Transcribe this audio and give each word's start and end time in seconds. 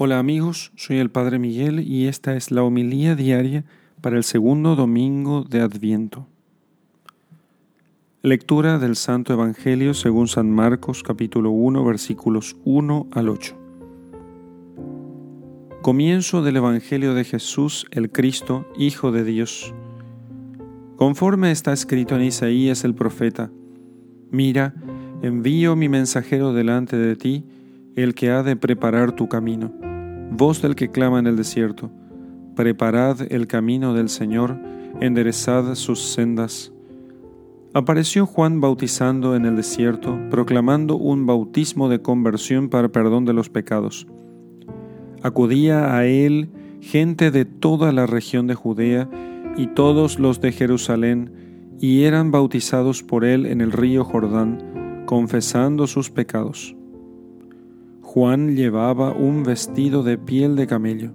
Hola 0.00 0.20
amigos, 0.20 0.70
soy 0.76 0.98
el 0.98 1.10
Padre 1.10 1.40
Miguel 1.40 1.80
y 1.80 2.06
esta 2.06 2.36
es 2.36 2.52
la 2.52 2.62
homilía 2.62 3.16
diaria 3.16 3.64
para 4.00 4.16
el 4.16 4.22
segundo 4.22 4.76
domingo 4.76 5.42
de 5.42 5.60
Adviento. 5.60 6.28
Lectura 8.22 8.78
del 8.78 8.94
Santo 8.94 9.32
Evangelio 9.32 9.94
según 9.94 10.28
San 10.28 10.52
Marcos 10.52 11.02
capítulo 11.02 11.50
1 11.50 11.84
versículos 11.84 12.54
1 12.64 13.08
al 13.10 13.28
8. 13.28 13.56
Comienzo 15.82 16.42
del 16.44 16.58
Evangelio 16.58 17.14
de 17.14 17.24
Jesús 17.24 17.84
el 17.90 18.12
Cristo, 18.12 18.68
Hijo 18.78 19.10
de 19.10 19.24
Dios. 19.24 19.74
Conforme 20.94 21.50
está 21.50 21.72
escrito 21.72 22.14
en 22.14 22.22
Isaías 22.22 22.84
el 22.84 22.94
profeta, 22.94 23.50
Mira, 24.30 24.76
envío 25.22 25.74
mi 25.74 25.88
mensajero 25.88 26.52
delante 26.52 26.96
de 26.96 27.16
ti, 27.16 27.44
el 28.02 28.14
que 28.14 28.30
ha 28.30 28.42
de 28.42 28.56
preparar 28.56 29.12
tu 29.12 29.28
camino 29.28 29.72
voz 30.30 30.62
del 30.62 30.74
que 30.74 30.90
clama 30.90 31.18
en 31.18 31.26
el 31.26 31.36
desierto, 31.36 31.90
preparad 32.54 33.20
el 33.32 33.46
camino 33.46 33.94
del 33.94 34.08
Señor, 34.08 34.58
enderezad 35.00 35.74
sus 35.74 36.00
sendas. 36.00 36.72
Apareció 37.74 38.26
Juan 38.26 38.60
bautizando 38.60 39.36
en 39.36 39.44
el 39.44 39.56
desierto, 39.56 40.18
proclamando 40.30 40.96
un 40.96 41.26
bautismo 41.26 41.88
de 41.88 42.00
conversión 42.00 42.68
para 42.68 42.88
perdón 42.88 43.24
de 43.24 43.32
los 43.32 43.50
pecados. 43.50 44.06
Acudía 45.22 45.96
a 45.96 46.06
él 46.06 46.50
gente 46.80 47.30
de 47.30 47.44
toda 47.44 47.92
la 47.92 48.06
región 48.06 48.46
de 48.46 48.54
Judea 48.54 49.08
y 49.56 49.66
todos 49.68 50.18
los 50.18 50.40
de 50.40 50.52
Jerusalén, 50.52 51.32
y 51.80 52.02
eran 52.04 52.30
bautizados 52.30 53.02
por 53.02 53.24
él 53.24 53.46
en 53.46 53.60
el 53.60 53.72
río 53.72 54.04
Jordán, 54.04 55.04
confesando 55.06 55.86
sus 55.86 56.10
pecados. 56.10 56.77
Juan 58.18 58.56
llevaba 58.56 59.12
un 59.12 59.44
vestido 59.44 60.02
de 60.02 60.18
piel 60.18 60.56
de 60.56 60.66
camello 60.66 61.12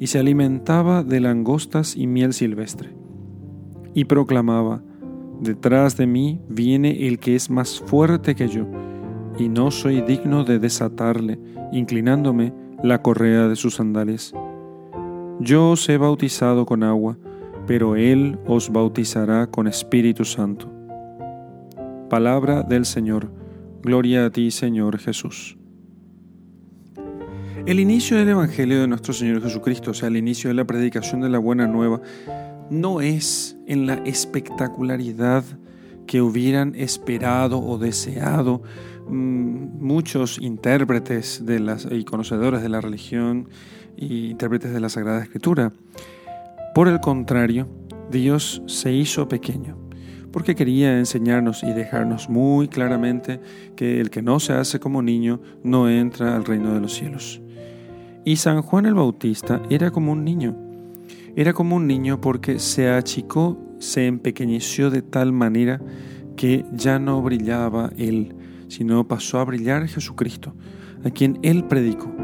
y 0.00 0.08
se 0.08 0.18
alimentaba 0.18 1.04
de 1.04 1.20
langostas 1.20 1.96
y 1.96 2.08
miel 2.08 2.32
silvestre. 2.32 2.96
Y 3.94 4.06
proclamaba, 4.06 4.82
Detrás 5.40 5.96
de 5.96 6.08
mí 6.08 6.40
viene 6.48 7.06
el 7.06 7.20
que 7.20 7.36
es 7.36 7.48
más 7.48 7.78
fuerte 7.78 8.34
que 8.34 8.48
yo, 8.48 8.66
y 9.38 9.48
no 9.48 9.70
soy 9.70 10.00
digno 10.00 10.42
de 10.42 10.58
desatarle, 10.58 11.38
inclinándome 11.70 12.52
la 12.82 13.02
correa 13.02 13.46
de 13.46 13.54
sus 13.54 13.76
sandalias. 13.76 14.34
Yo 15.38 15.70
os 15.70 15.88
he 15.88 15.96
bautizado 15.96 16.66
con 16.66 16.82
agua, 16.82 17.18
pero 17.68 17.94
Él 17.94 18.36
os 18.48 18.72
bautizará 18.72 19.46
con 19.46 19.68
Espíritu 19.68 20.24
Santo. 20.24 20.68
Palabra 22.10 22.64
del 22.64 22.84
Señor. 22.84 23.30
Gloria 23.80 24.26
a 24.26 24.30
ti, 24.30 24.50
Señor 24.50 24.98
Jesús. 24.98 25.56
El 27.66 27.80
inicio 27.80 28.16
del 28.16 28.28
Evangelio 28.28 28.80
de 28.80 28.86
nuestro 28.86 29.12
Señor 29.12 29.42
Jesucristo, 29.42 29.90
o 29.90 29.94
sea, 29.94 30.06
el 30.06 30.16
inicio 30.16 30.48
de 30.48 30.54
la 30.54 30.64
predicación 30.64 31.20
de 31.20 31.28
la 31.28 31.40
buena 31.40 31.66
nueva, 31.66 32.00
no 32.70 33.00
es 33.00 33.56
en 33.66 33.88
la 33.88 33.94
espectacularidad 34.04 35.42
que 36.06 36.22
hubieran 36.22 36.76
esperado 36.76 37.60
o 37.60 37.76
deseado 37.76 38.62
mm, 39.08 39.84
muchos 39.84 40.38
intérpretes 40.38 41.44
de 41.44 41.58
las, 41.58 41.88
y 41.90 42.04
conocedores 42.04 42.62
de 42.62 42.68
la 42.68 42.80
religión 42.80 43.48
y 43.96 44.30
intérpretes 44.30 44.72
de 44.72 44.78
la 44.78 44.88
Sagrada 44.88 45.24
Escritura. 45.24 45.72
Por 46.72 46.86
el 46.86 47.00
contrario, 47.00 47.68
Dios 48.12 48.62
se 48.66 48.92
hizo 48.92 49.26
pequeño 49.26 49.85
porque 50.36 50.54
quería 50.54 50.98
enseñarnos 50.98 51.62
y 51.62 51.72
dejarnos 51.72 52.28
muy 52.28 52.68
claramente 52.68 53.40
que 53.74 54.02
el 54.02 54.10
que 54.10 54.20
no 54.20 54.38
se 54.38 54.52
hace 54.52 54.78
como 54.78 55.00
niño 55.00 55.40
no 55.64 55.88
entra 55.88 56.36
al 56.36 56.44
reino 56.44 56.74
de 56.74 56.80
los 56.80 56.92
cielos. 56.92 57.40
Y 58.22 58.36
San 58.36 58.60
Juan 58.60 58.84
el 58.84 58.92
Bautista 58.92 59.62
era 59.70 59.90
como 59.90 60.12
un 60.12 60.26
niño. 60.26 60.54
Era 61.36 61.54
como 61.54 61.76
un 61.76 61.86
niño 61.86 62.20
porque 62.20 62.58
se 62.58 62.90
achicó, 62.90 63.56
se 63.78 64.06
empequeñeció 64.06 64.90
de 64.90 65.00
tal 65.00 65.32
manera 65.32 65.80
que 66.36 66.66
ya 66.70 66.98
no 66.98 67.22
brillaba 67.22 67.90
él, 67.96 68.34
sino 68.68 69.08
pasó 69.08 69.38
a 69.38 69.44
brillar 69.46 69.88
Jesucristo, 69.88 70.52
a 71.02 71.08
quien 71.08 71.38
él 71.44 71.64
predicó. 71.64 72.14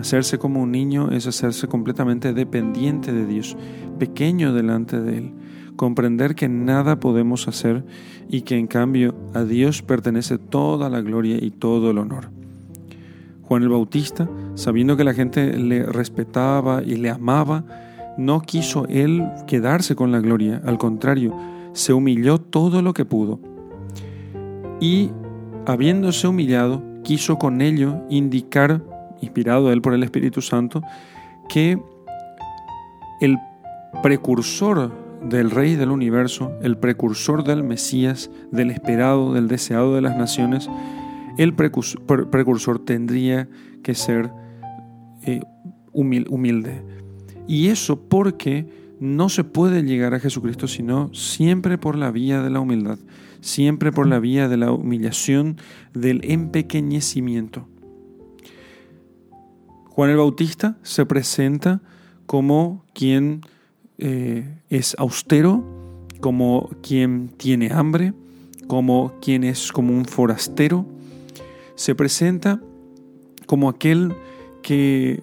Hacerse 0.00 0.36
como 0.38 0.62
un 0.62 0.72
niño 0.72 1.12
es 1.12 1.28
hacerse 1.28 1.68
completamente 1.68 2.32
dependiente 2.32 3.12
de 3.12 3.24
Dios, 3.24 3.56
pequeño 4.00 4.52
delante 4.52 5.00
de 5.00 5.18
Él, 5.18 5.32
comprender 5.76 6.34
que 6.34 6.48
nada 6.48 6.98
podemos 6.98 7.48
hacer 7.48 7.84
y 8.28 8.42
que 8.42 8.58
en 8.58 8.66
cambio 8.66 9.14
a 9.34 9.44
Dios 9.44 9.82
pertenece 9.82 10.38
toda 10.38 10.88
la 10.90 11.00
gloria 11.00 11.36
y 11.40 11.50
todo 11.50 11.90
el 11.90 11.98
honor. 11.98 12.30
Juan 13.42 13.62
el 13.62 13.68
Bautista, 13.68 14.28
sabiendo 14.54 14.96
que 14.96 15.04
la 15.04 15.14
gente 15.14 15.56
le 15.56 15.84
respetaba 15.84 16.82
y 16.82 16.96
le 16.96 17.10
amaba, 17.10 17.64
no 18.18 18.40
quiso 18.40 18.86
él 18.88 19.28
quedarse 19.46 19.94
con 19.94 20.10
la 20.10 20.20
gloria, 20.20 20.60
al 20.64 20.78
contrario, 20.78 21.36
se 21.72 21.92
humilló 21.92 22.38
todo 22.38 22.82
lo 22.82 22.92
que 22.92 23.04
pudo. 23.04 23.38
Y, 24.80 25.10
habiéndose 25.66 26.26
humillado, 26.26 26.82
quiso 27.04 27.38
con 27.38 27.60
ello 27.60 28.02
indicar, 28.08 28.82
inspirado 29.20 29.70
él 29.70 29.80
por 29.80 29.94
el 29.94 30.02
Espíritu 30.02 30.40
Santo, 30.40 30.82
que 31.48 31.80
el 33.20 33.38
precursor 34.02 35.05
del 35.28 35.50
Rey 35.50 35.74
del 35.74 35.90
universo, 35.90 36.52
el 36.62 36.78
precursor 36.78 37.44
del 37.44 37.62
Mesías, 37.62 38.30
del 38.52 38.70
esperado, 38.70 39.32
del 39.32 39.48
deseado 39.48 39.94
de 39.94 40.00
las 40.00 40.16
naciones, 40.16 40.68
el 41.38 41.54
precursor, 41.54 42.78
tendría 42.84 43.48
que 43.82 43.94
ser 43.94 44.30
eh, 45.22 45.42
humilde. 45.92 46.82
Y 47.46 47.68
eso 47.68 48.08
porque 48.08 48.66
no 48.98 49.28
se 49.28 49.44
puede 49.44 49.82
llegar 49.82 50.14
a 50.14 50.20
Jesucristo 50.20 50.66
sino 50.66 51.12
siempre 51.12 51.76
por 51.76 51.96
la 51.96 52.10
vía 52.10 52.42
de 52.42 52.50
la 52.50 52.60
humildad, 52.60 52.98
siempre 53.40 53.92
por 53.92 54.06
la 54.06 54.18
vía 54.18 54.48
de 54.48 54.56
la 54.56 54.72
humillación, 54.72 55.58
del 55.92 56.20
empequeñecimiento. 56.24 57.68
Juan 59.90 60.10
el 60.10 60.16
Bautista 60.16 60.78
se 60.82 61.06
presenta 61.06 61.82
como 62.26 62.84
quien 62.92 63.42
eh, 63.98 64.60
es 64.68 64.94
austero, 64.98 65.64
como 66.20 66.70
quien 66.82 67.28
tiene 67.36 67.72
hambre, 67.72 68.12
como 68.66 69.14
quien 69.20 69.44
es 69.44 69.72
como 69.72 69.94
un 69.94 70.04
forastero, 70.04 70.86
se 71.74 71.94
presenta 71.94 72.60
como 73.46 73.68
aquel 73.68 74.14
que 74.62 75.22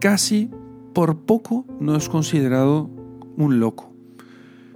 casi 0.00 0.50
por 0.92 1.18
poco 1.18 1.64
no 1.78 1.96
es 1.96 2.08
considerado 2.08 2.90
un 3.36 3.60
loco. 3.60 3.90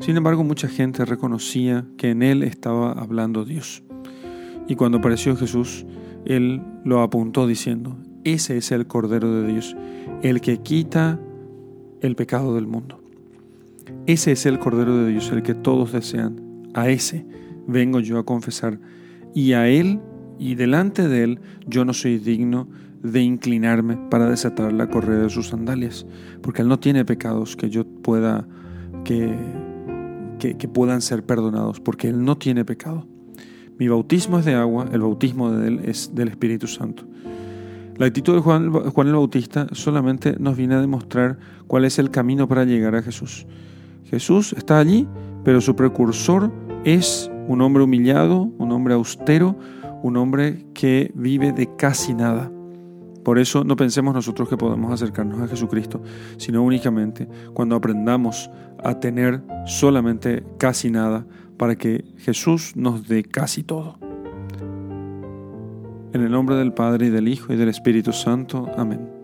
Sin 0.00 0.16
embargo, 0.16 0.44
mucha 0.44 0.68
gente 0.68 1.04
reconocía 1.04 1.84
que 1.96 2.10
en 2.10 2.22
él 2.22 2.42
estaba 2.42 2.92
hablando 2.92 3.44
Dios. 3.44 3.82
Y 4.66 4.74
cuando 4.74 4.98
apareció 4.98 5.36
Jesús, 5.36 5.84
él 6.24 6.62
lo 6.84 7.02
apuntó 7.02 7.46
diciendo, 7.46 7.96
ese 8.24 8.56
es 8.56 8.72
el 8.72 8.86
Cordero 8.86 9.32
de 9.34 9.52
Dios, 9.52 9.76
el 10.22 10.40
que 10.40 10.58
quita 10.58 11.20
el 12.00 12.16
pecado 12.16 12.54
del 12.54 12.66
mundo. 12.66 13.00
Ese 14.06 14.32
es 14.32 14.46
el 14.46 14.58
Cordero 14.58 14.96
de 14.96 15.12
Dios, 15.12 15.30
el 15.30 15.42
que 15.42 15.54
todos 15.54 15.92
desean. 15.92 16.68
A 16.74 16.88
ese 16.88 17.26
vengo 17.66 18.00
yo 18.00 18.18
a 18.18 18.24
confesar. 18.24 18.78
Y 19.34 19.52
a 19.52 19.68
él 19.68 20.00
y 20.38 20.54
delante 20.54 21.06
de 21.06 21.24
él 21.24 21.40
yo 21.66 21.84
no 21.84 21.92
soy 21.92 22.18
digno 22.18 22.68
de 23.02 23.20
inclinarme 23.22 23.96
para 24.10 24.28
desatar 24.28 24.72
la 24.72 24.88
correa 24.88 25.18
de 25.18 25.30
sus 25.30 25.48
sandalias, 25.48 26.06
porque 26.42 26.62
él 26.62 26.68
no 26.68 26.78
tiene 26.78 27.04
pecados 27.04 27.56
que 27.56 27.70
yo 27.70 27.84
pueda, 27.84 28.46
que, 29.04 29.36
que, 30.38 30.68
puedan 30.68 31.00
ser 31.00 31.24
perdonados, 31.24 31.80
porque 31.80 32.08
él 32.08 32.24
no 32.24 32.36
tiene 32.36 32.64
pecado. 32.64 33.06
Mi 33.78 33.88
bautismo 33.88 34.38
es 34.38 34.44
de 34.44 34.54
agua, 34.54 34.86
el 34.92 35.00
bautismo 35.00 35.50
de 35.50 35.68
él 35.68 35.80
es 35.84 36.14
del 36.14 36.28
Espíritu 36.28 36.66
Santo. 36.66 37.04
La 37.96 38.06
actitud 38.06 38.34
de 38.34 38.40
Juan, 38.40 38.70
Juan 38.72 39.08
el 39.08 39.14
Bautista 39.14 39.66
solamente 39.72 40.36
nos 40.38 40.56
viene 40.56 40.74
a 40.74 40.80
demostrar 40.80 41.38
cuál 41.66 41.84
es 41.84 41.98
el 41.98 42.10
camino 42.10 42.48
para 42.48 42.64
llegar 42.64 42.94
a 42.94 43.02
Jesús. 43.02 43.46
Jesús 44.04 44.52
está 44.56 44.78
allí, 44.78 45.08
pero 45.44 45.60
su 45.60 45.76
precursor 45.76 46.50
es 46.84 47.30
un 47.48 47.60
hombre 47.62 47.82
humillado, 47.82 48.50
un 48.58 48.72
hombre 48.72 48.94
austero, 48.94 49.56
un 50.02 50.16
hombre 50.16 50.66
que 50.74 51.10
vive 51.14 51.52
de 51.52 51.74
casi 51.76 52.14
nada. 52.14 52.50
Por 53.24 53.38
eso 53.38 53.64
no 53.64 53.76
pensemos 53.76 54.14
nosotros 54.14 54.48
que 54.48 54.56
podemos 54.56 54.92
acercarnos 54.92 55.40
a 55.40 55.48
Jesucristo, 55.48 56.02
sino 56.38 56.62
únicamente 56.62 57.28
cuando 57.52 57.76
aprendamos 57.76 58.50
a 58.82 58.98
tener 58.98 59.42
solamente 59.66 60.42
casi 60.58 60.90
nada 60.90 61.26
para 61.58 61.76
que 61.76 62.04
Jesús 62.16 62.72
nos 62.76 63.06
dé 63.06 63.22
casi 63.22 63.62
todo. 63.62 63.98
En 66.12 66.22
el 66.22 66.30
nombre 66.30 66.56
del 66.56 66.72
Padre 66.72 67.06
y 67.06 67.10
del 67.10 67.28
Hijo 67.28 67.52
y 67.52 67.56
del 67.56 67.68
Espíritu 67.68 68.12
Santo. 68.12 68.68
Amén. 68.76 69.19